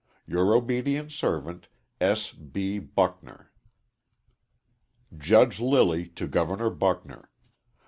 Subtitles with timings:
[0.25, 1.67] Your obedient servant,
[2.11, 2.31] S.
[2.31, 2.79] B.
[2.79, 3.51] BUCKNER.
[5.15, 7.29] _Judge Lilly to Governor Buckner.